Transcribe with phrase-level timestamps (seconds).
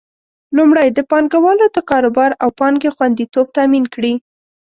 [0.57, 4.13] لومړی: د پانګوالو د کاروبار او پانګې خوندیتوب تامین کړي.